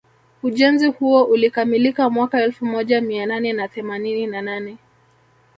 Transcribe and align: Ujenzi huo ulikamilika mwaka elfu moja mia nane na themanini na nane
Ujenzi 0.43 0.87
huo 0.87 1.23
ulikamilika 1.23 2.09
mwaka 2.09 2.43
elfu 2.43 2.65
moja 2.65 3.01
mia 3.01 3.25
nane 3.25 3.53
na 3.53 3.67
themanini 3.67 4.27
na 4.27 4.41
nane 4.41 4.77